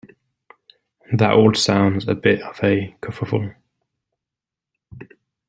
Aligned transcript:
That 1.13 1.33
all 1.35 1.53
sounds 1.53 2.07
a 2.07 2.15
bit 2.15 2.41
of 2.41 2.59
a 2.63 2.95
kerfuffle. 3.03 3.53